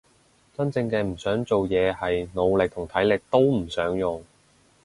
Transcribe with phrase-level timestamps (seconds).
[0.57, 4.23] 真正嘅唔想做嘢係腦力同體力都唔想用